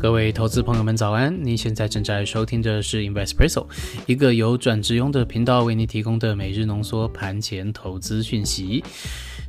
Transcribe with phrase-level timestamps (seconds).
[0.00, 1.44] 各位投资朋友们，早安！
[1.44, 3.66] 您现在正在收听的是 Investpresso，
[4.06, 8.82] 一个由转职用的频道为您提供的每日浓缩盘前投资讯息。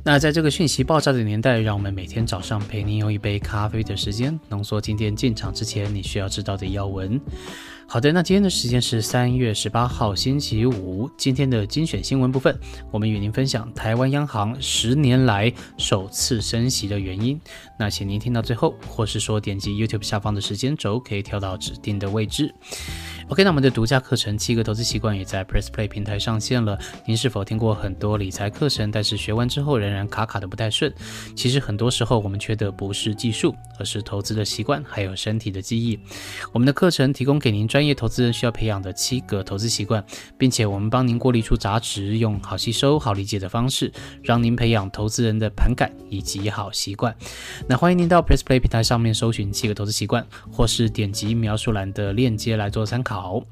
[0.04, 7.18] 那在这个讯息爆炸的年代，让我们每天早上陪您用一杯咖啡的时间，浓缩今天进场之前你需要知道的要闻。
[7.86, 11.10] 好的，那今天的时间是三月十八号星期五。
[11.18, 12.58] 今天的精选新闻部分，
[12.90, 17.38] 我们与您分享台湾央行十年来首次升息的原因。
[17.78, 22.54] 那请您听到最后，或是说点击 YouTube 下方的时间轴，可以跳到指定的位置。
[23.28, 26.78] OK，那我们的独家课程《七个投资习惯》也在 Press Play 平台上线了。
[27.06, 30.92] 您是否听过很多理财课程，但是学完之后仍然卡卡的不太顺？
[31.34, 35.98] 其实很多时候我们缺的不是技术，而是投资的习惯，还有身体的记忆。
[36.52, 40.04] 我们的课程提供给您专业投资人需要培养的七个投资习惯，
[40.36, 43.90] 并且我们帮您过滤出杂质，用好吸收、好理解的方式，
[44.22, 47.14] 让您培养投资人的盘感以及好习惯。
[47.68, 53.11] 那欢迎您到 Press Play 平台上面搜寻《七个投资习惯》，或是点击描述栏的链接来做参考。
[53.12, 53.42] 好，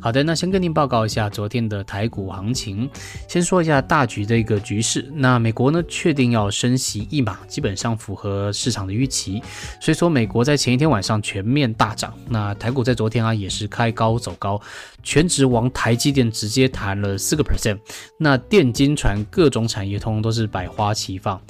[0.00, 2.88] 好的，那先跟您报告一下昨天的台股行情。
[3.28, 5.08] 先说一下大局的一个局势。
[5.14, 9.42] 那美国呢，确定要升息一码，基本上符合市场的预期。
[9.80, 12.12] 所以说，美国在前一天晚上全面大涨。
[12.28, 14.60] 那台股在昨天啊，也是开高走高，
[15.02, 17.78] 全职王台积电直接弹了四个 percent。
[18.18, 21.40] 那电金传各种产业通通都是百花齐放。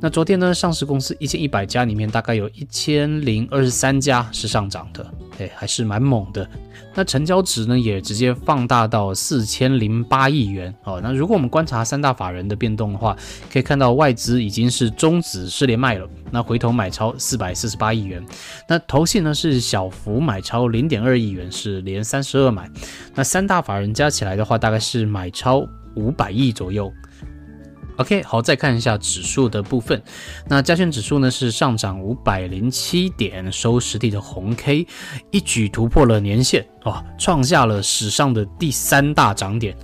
[0.00, 5.04] 那昨天呢，上市公司一千一百家里面，大概有一千零二十三家是上涨的。
[5.38, 6.48] 哎，还是蛮猛的。
[6.94, 11.00] 那成交值呢，也直接放大到四千零八亿元哦。
[11.02, 13.16] 那如果我们观察三大法人的变动的话，
[13.52, 18.24] 可以看到外资已经是终止是连卖了，那回头买超四百四十八亿元。
[18.68, 22.68] 那投信呢是小幅买超零点二亿元，是连三十二买。
[23.14, 26.92] 那三大法人加起来的话，大概是买超五百亿左右。
[27.98, 30.00] OK，好，再看一下指数的部分。
[30.46, 34.86] 那加权指数呢是上涨五百零七点，收实体的红 K，
[35.32, 39.76] 一举突破了年线哦，创下了史上的第三大涨点。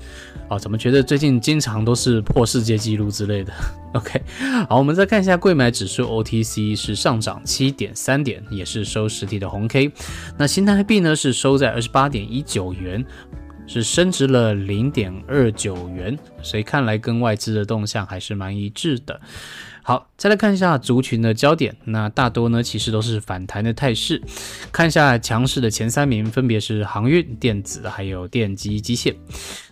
[0.49, 3.53] 哦，怎么觉得最近经常都是破世界纪录之类的？
[3.95, 4.23] OK，
[4.69, 9.91] 好，我们再看一下贵买指数 OTC 是上涨七点三点，也是收实体的红 K。
[10.39, 13.05] 那新台币呢是收在二十八点一九元。
[13.67, 19.21] 是升值了零点二九元，所以看来跟外资的动向还是蛮一致的。
[19.83, 24.23] 好，再来看一下族群的焦点，那大多呢其实都是反弹的态势。
[24.73, 29.15] 看一下强势的前三名，分别是航运、电子还有电机机械。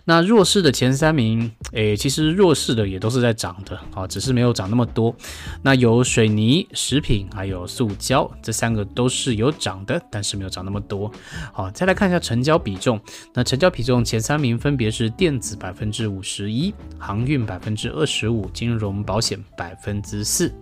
[0.05, 5.15] 那弱势的前三名，诶，其实弱势的也都是在涨的啊，只是没有涨那么多。
[5.61, 11.09] 那有水泥、食品还有塑胶这三个都是有涨的，但是没有涨那么多。
[11.53, 12.99] 好，再来看一下成交比重，
[13.33, 20.53] 那成交比重前三名分别是电子百分之五十一，航运百分之二十五，金融保险百分之四。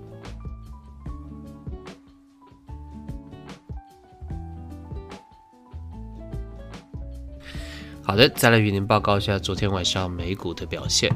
[8.04, 11.10] 好的，再来与您报告一下昨天晚上美股的表现。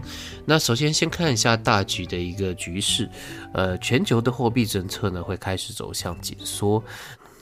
[0.45, 3.09] 那首先先看一下大局的一个局势，
[3.53, 6.81] 呃，全球的货币政策呢会开始走向紧缩。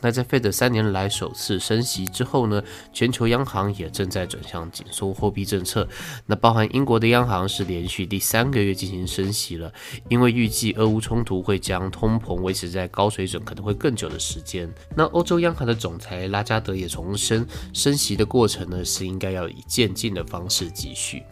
[0.03, 5.87] 那在费德三年来首次升息之后呢，全球央行也正在转向紧缩货币政策。
[6.25, 9.71] 那包含英国的央行是连续第三个月进行升息了，
[10.09, 14.69] 因为预计俄乌冲突会将通膨维持在高水准，可能会更久的时间。
[14.93, 21.23] 那欧洲央行的总裁拉加德也重申，升息的过程呢是应该要以渐进的方式继续。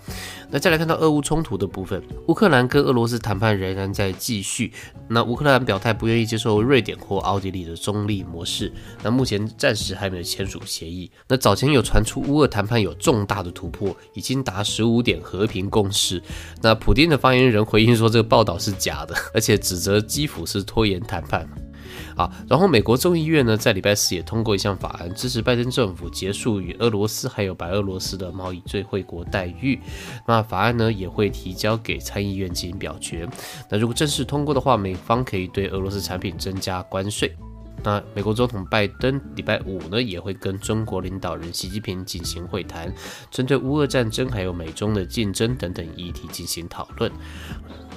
[0.51, 4.73] 那再来看到俄乌冲突的部分，乌克兰跟俄罗斯谈判仍然在继续。
[5.07, 8.72] 那乌克兰表态不愿意接受瑞典或奥地利的中立模式。
[9.01, 11.09] 那目前暂时还没有签署协议。
[11.28, 16.22] 那早前有传出乌俄谈判有重大的突破，已经达十五点和平共识。
[16.62, 21.47] 那普京的发言人回应说，这个报道是假的，而且指责基辅是拖延谈判。
[22.16, 29.79] 啊，然后美国众议院呢，在礼拜四也通过一项法案，支持拜登政府结束与俄罗斯还有白俄罗斯的贸易最惠国待遇。
[30.28, 33.28] 那法案呢，也会提交给参议院进行表决。
[33.69, 37.36] 那如果正式通过的话，美方可以对俄罗斯产品增加关税。
[37.83, 42.94] 那美国总统拜登礼拜五呢，也会跟中国领导人习近平进行会谈，
[43.31, 47.12] 针对乌俄战争还有美中的竞争等等议题进行讨论。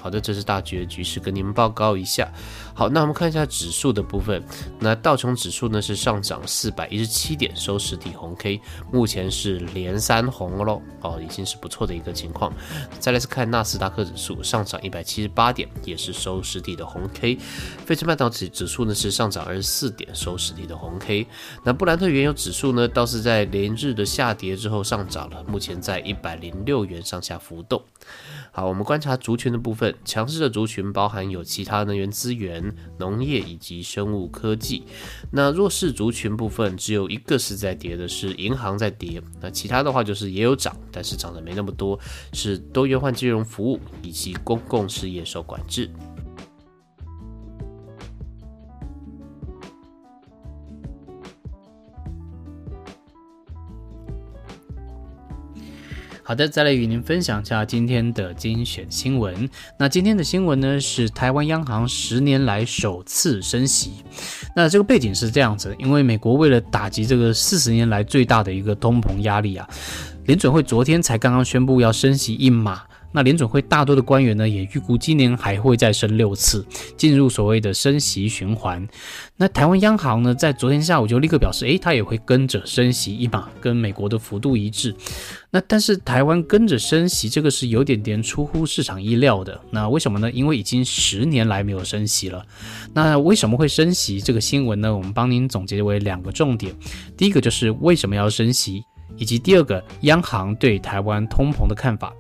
[0.05, 2.31] 好的，这是大局的局势，跟你们报告一下。
[2.75, 4.45] 好，那我们看一下指数的部分。
[4.79, 8.61] 那道琼指数呢是上涨四百一十七点，收实体红 K，
[8.93, 12.53] 目前是连三红喽，哦，已经是不错的一个情况。
[13.01, 17.39] 再来是看纳斯达克指数上涨一百七十八点，也是收实体的红 K。
[17.87, 21.27] 费城半导体指数呢是上涨二十四点，收实体的红 K。
[21.65, 27.83] 那布兰特原油指数呢倒是在连日的下跌之后上涨了，目前在一百零六元上下浮动。
[28.57, 34.85] 好，我们观察族群的部分，强势的族群包含有其他能源资源、农业以及生物科技。
[35.33, 39.21] 那弱势族群部分只有一个是在跌的，是银行在跌。
[39.41, 41.99] 那其他的话就是也有涨，但是涨的没那么多，
[42.33, 45.91] 是多元化金融服务以及公共事业受管制。
[56.27, 59.47] 好的，再来与您分享一下今天的精选新闻。
[59.79, 63.93] 那今天的新闻呢，是台湾央行十年来首次升息。
[64.57, 69.69] 那这个背景是这样子，因为美国为了打击这个四十年来最大的一个通膨压力啊，
[70.25, 72.81] 联准会昨天才刚刚宣布要升息一码。
[73.15, 76.67] 那联准会大多的官员呢，也预估今年还会再升六次，
[76.97, 78.85] 进入所谓的升息循环。
[79.37, 84.93] 那台湾央行呢，在昨天下午就立刻表示，诶，它也会跟着升息一码，跟美国的幅度一致。
[85.53, 89.61] 那但是台湾跟着升息，这个是有点点出乎市场意料的。
[89.71, 90.29] 那为什么呢？
[90.33, 92.45] 因为已经十年来没有升息了。
[92.93, 94.21] 那为什么会升息？
[94.21, 96.75] 这个新闻呢，我们帮您总结为两个重点。
[97.17, 98.83] 第一个就是为什么要升息。
[99.17, 102.13] 以及第二个，央行对台湾通膨的看法。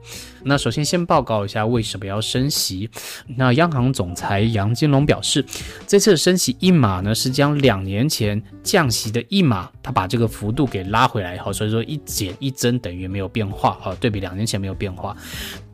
[0.46, 2.90] 那首先先报告一下为什么要升息。
[3.26, 5.44] 那央行总裁杨金龙表示，
[5.86, 15.16] 这次升息一码呢，是将两年前降息的一码，他把这个幅度给拉回来，以后，所以说一减一增等于没有变化，好，对比两年前没有变化。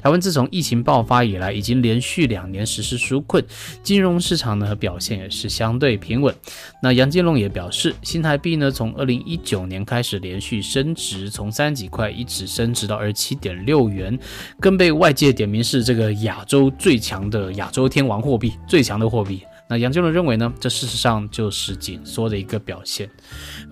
[0.03, 3.45] 台湾自从疫情爆发以来，已经连续两年实施纾困，
[3.83, 6.35] 金融市场呢表现也是相对平稳。
[6.83, 14.19] 那杨金龙也表示，新台币呢从二零一九年开始连续升值，从三几块一直升值到二十七点六元，
[14.59, 19.43] 更被外界点名是这个亚洲最强的亚洲天王货币，最强的货币。
[19.69, 23.09] 那杨金龙认为呢，这事实上就是紧缩的一个表现。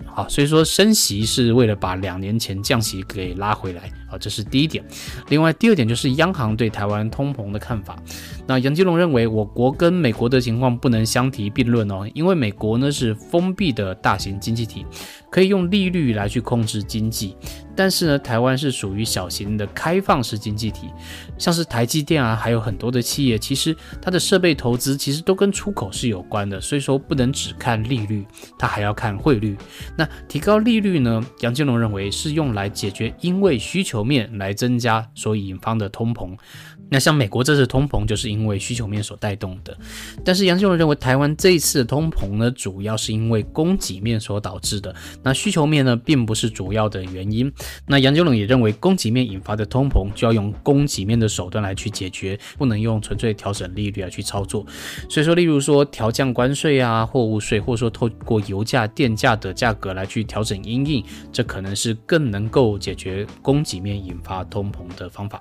[0.05, 4.83] 好，所以说升息是为了把两年前降息给拉回来啊，这是第一点。
[5.29, 7.95] 另外第二点就是央行对台湾通膨的看法。
[8.47, 14.85] 那杨金龙认为，我国跟美国的情况不能相提并论哦，因为美国呢是封闭的大型经济体，
[15.29, 17.35] 可以用利率来去控制经济。
[17.75, 20.89] 但是呢，台湾是属于小型的开放式经济体，
[21.37, 28.25] 像是台积电啊，还有很多的企业，其实它的设备投资其实都跟出口是有关的，所以说不能只看利率，
[28.57, 29.55] 它还要看汇率。
[29.95, 31.25] 那提高利率呢？
[31.39, 36.37] 杨金龙认为是用来解决因为需求面来增加所引发的通膨。
[36.89, 39.77] 那像美国这次通膨就是因为需求面所带动的，
[40.25, 44.93] 但是杨金龙认为台湾这一次的通膨呢，主要是因为供给面所导致的。
[45.23, 47.51] 那需求面呢，并不是主要的原因。
[47.85, 54.65] 那杨金龙也认为，供给面引发的通膨就要用供给面的手段来去解决，不能用纯粹调整利率来去操作。
[55.07, 65.39] 所以说，例如说调降关税啊、货物税，或者说透过油价、电价的价格来去调整因应，这可能是更能够解决供给面引发通膨的方法。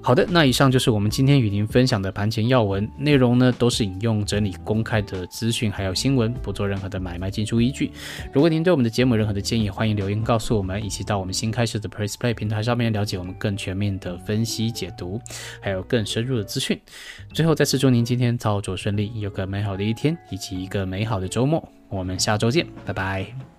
[0.00, 7.90] 好的，那以上就是我们今天与您分享的盘前要闻内容呢，都是引用整理公开的资讯还有新闻，不做任何的买卖进出依据。
[8.30, 15.18] 如果您对我们的节目有任何的建议，欢迎留言告诉我们，以及到我们新开设的 Press Play 平台上面了解我们更全面的分析解读，
[15.62, 16.78] 还有更深入的资讯。
[17.32, 21.66] 最后再次祝您今天操作顺利，有个美好的一天以及一个美好的周末。
[21.88, 23.53] 我们下周见，拜拜。